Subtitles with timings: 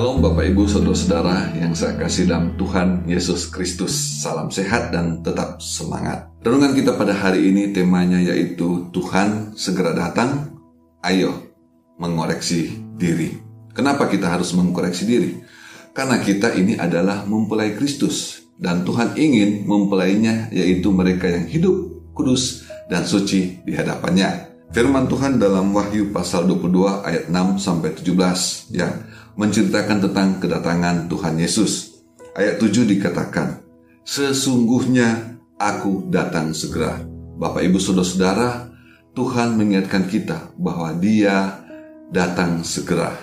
[0.00, 3.92] Ibu, saudara-saudara yang saya kasih dalam Tuhan Yesus Kristus.
[4.24, 6.32] Salam sehat dan tetap semangat.
[6.40, 10.56] Renungan kita pada hari ini temanya yaitu Tuhan segera datang,
[11.04, 11.52] ayo
[12.00, 13.44] mengoreksi diri.
[13.76, 15.36] Kenapa kita harus mengkoreksi diri?
[15.92, 21.76] Karena kita ini adalah mempelai Kristus dan Tuhan ingin mempelainya yaitu mereka yang hidup,
[22.16, 24.48] kudus, dan suci di hadapannya.
[24.72, 28.88] Firman Tuhan dalam Wahyu pasal 22 ayat 6 sampai 17 ya
[29.40, 32.04] menceritakan tentang kedatangan Tuhan Yesus.
[32.36, 33.64] Ayat 7 dikatakan,
[34.04, 37.00] Sesungguhnya aku datang segera.
[37.40, 38.68] Bapak Ibu Saudara-saudara,
[39.16, 41.64] Tuhan mengingatkan kita bahwa dia
[42.12, 43.16] datang segera.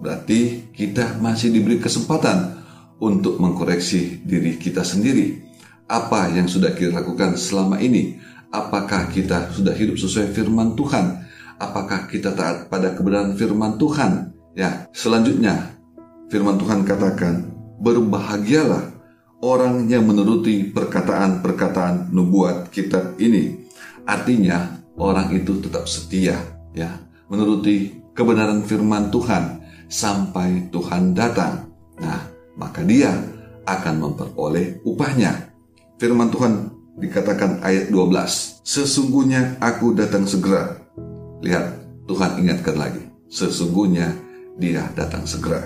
[0.00, 2.64] Berarti kita masih diberi kesempatan
[2.96, 5.44] untuk mengkoreksi diri kita sendiri.
[5.84, 8.16] Apa yang sudah kita lakukan selama ini?
[8.48, 11.28] Apakah kita sudah hidup sesuai firman Tuhan?
[11.60, 14.37] Apakah kita taat pada kebenaran firman Tuhan?
[14.56, 15.76] Ya, selanjutnya
[16.32, 18.98] firman Tuhan katakan, berbahagialah
[19.42, 23.68] orang yang menuruti perkataan-perkataan nubuat kitab ini.
[24.08, 26.38] Artinya orang itu tetap setia
[26.74, 26.90] ya,
[27.30, 31.70] menuruti kebenaran firman Tuhan sampai Tuhan datang.
[31.98, 32.20] Nah,
[32.58, 33.14] maka dia
[33.68, 35.54] akan memperoleh upahnya.
[35.98, 38.62] Firman Tuhan dikatakan ayat 12.
[38.66, 40.78] Sesungguhnya aku datang segera.
[41.42, 41.66] Lihat,
[42.10, 43.02] Tuhan ingatkan lagi.
[43.28, 44.27] Sesungguhnya
[44.58, 45.62] dia datang segera.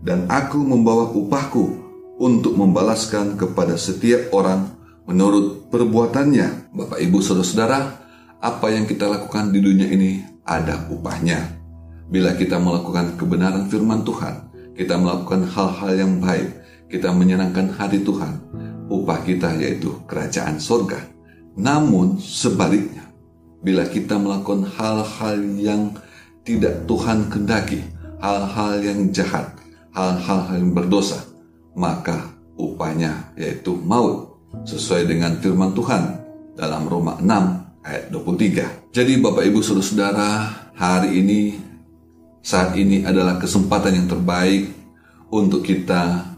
[0.00, 1.82] Dan aku membawa upahku
[2.22, 4.70] untuk membalaskan kepada setiap orang
[5.04, 6.72] menurut perbuatannya.
[6.72, 7.80] Bapak, Ibu, Saudara-saudara,
[8.38, 11.60] apa yang kita lakukan di dunia ini ada upahnya.
[12.08, 16.52] Bila kita melakukan kebenaran firman Tuhan, kita melakukan hal-hal yang baik,
[16.92, 18.38] kita menyenangkan hati Tuhan,
[18.92, 21.00] upah kita yaitu kerajaan sorga.
[21.56, 23.08] Namun sebaliknya,
[23.64, 25.96] bila kita melakukan hal-hal yang
[26.44, 27.80] tidak Tuhan kendaki,
[28.24, 29.52] hal-hal yang jahat,
[29.92, 31.20] hal-hal yang berdosa,
[31.76, 36.24] maka upahnya yaitu maut sesuai dengan firman Tuhan
[36.56, 38.96] dalam Roma 6 ayat 23.
[38.96, 40.28] Jadi Bapak Ibu Saudara-saudara,
[40.72, 41.40] hari ini
[42.40, 44.72] saat ini adalah kesempatan yang terbaik
[45.28, 46.32] untuk kita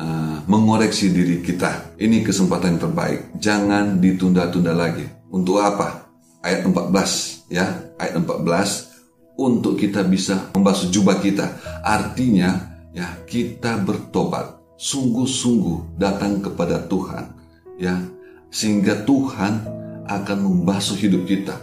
[0.00, 2.00] uh, mengoreksi diri kita.
[2.00, 3.20] Ini kesempatan yang terbaik.
[3.36, 5.04] Jangan ditunda-tunda lagi.
[5.28, 6.08] Untuk apa?
[6.40, 7.66] Ayat 14 ya,
[7.98, 8.95] ayat 14
[9.36, 11.56] untuk kita bisa membasuh jubah kita.
[11.84, 17.24] Artinya, ya, kita bertobat, sungguh-sungguh datang kepada Tuhan,
[17.76, 18.00] ya,
[18.48, 19.64] sehingga Tuhan
[20.08, 21.56] akan membasuh hidup kita,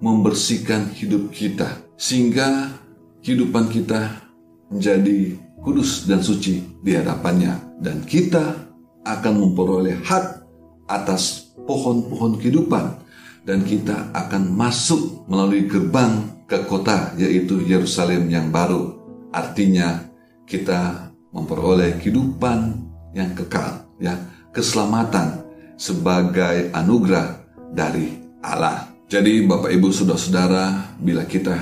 [0.00, 1.68] membersihkan hidup kita,
[2.00, 2.72] sehingga
[3.20, 4.24] kehidupan kita
[4.72, 8.56] menjadi kudus dan suci di hadapannya, dan kita
[9.04, 10.44] akan memperoleh hak
[10.88, 13.07] atas pohon-pohon kehidupan,
[13.48, 19.00] dan kita akan masuk melalui gerbang ke kota yaitu Yerusalem yang baru.
[19.32, 20.04] Artinya
[20.44, 22.76] kita memperoleh kehidupan
[23.16, 24.20] yang kekal, ya,
[24.52, 25.48] keselamatan
[25.80, 27.40] sebagai anugerah
[27.72, 28.92] dari Allah.
[29.08, 31.56] Jadi Bapak Ibu Saudara-saudara, bila kita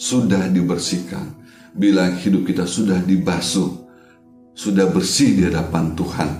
[0.00, 1.36] sudah dibersihkan,
[1.76, 3.84] bila hidup kita sudah dibasuh,
[4.56, 6.30] sudah bersih di hadapan Tuhan.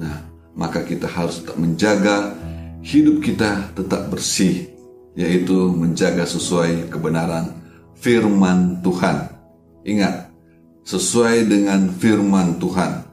[0.00, 0.16] Nah,
[0.56, 2.32] maka kita harus tetap menjaga
[2.82, 4.68] hidup kita tetap bersih
[5.14, 7.54] yaitu menjaga sesuai kebenaran
[7.94, 9.30] firman Tuhan.
[9.86, 10.32] Ingat,
[10.82, 13.06] sesuai dengan firman Tuhan,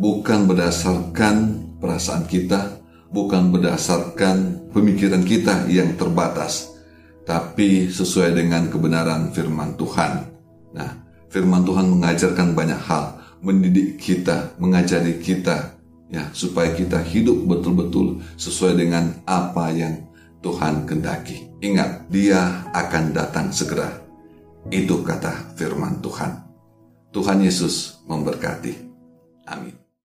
[0.00, 1.36] bukan berdasarkan
[1.78, 6.74] perasaan kita, bukan berdasarkan pemikiran kita yang terbatas,
[7.28, 10.12] tapi sesuai dengan kebenaran firman Tuhan.
[10.72, 10.90] Nah,
[11.28, 15.75] firman Tuhan mengajarkan banyak hal, mendidik kita, mengajari kita,
[16.10, 20.06] ya, supaya kita hidup betul-betul sesuai dengan apa yang
[20.44, 21.50] Tuhan kendaki.
[21.62, 23.90] Ingat, dia akan datang segera.
[24.68, 26.32] Itu kata firman Tuhan.
[27.14, 28.74] Tuhan Yesus memberkati.
[29.48, 29.85] Amin.